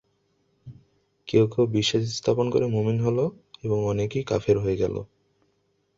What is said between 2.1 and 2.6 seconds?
স্থাপন